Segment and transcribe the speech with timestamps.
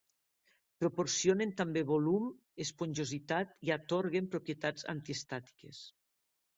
[0.83, 2.25] Proporcionen també volum,
[2.67, 5.89] esponjositat i atorguen propietats antiestàtiques.